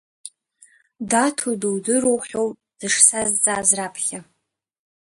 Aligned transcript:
Даҭо 1.09 1.49
дудыруоу 1.61 2.19
ҳәоуп 2.27 2.55
дышсазҵааз 2.79 3.69
раԥхьа. 3.77 4.19